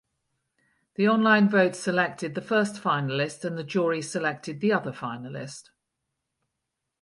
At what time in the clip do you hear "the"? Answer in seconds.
0.95-1.07, 2.33-2.41, 3.55-3.63, 4.59-4.73